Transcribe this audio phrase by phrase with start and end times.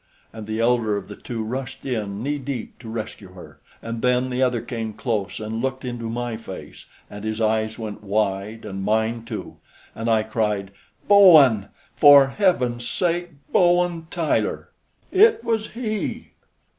[0.33, 4.31] and the elder of the two rushed in knee deep to rescue her, and then
[4.31, 8.83] the other came close and looked into my face, and his eyes went wide, and
[8.83, 9.57] mine too,
[9.93, 10.71] and I cried:
[11.07, 11.67] "Bowen!
[11.95, 14.69] For heaven's sake, Bowen Tyler!"
[15.11, 16.31] It was he.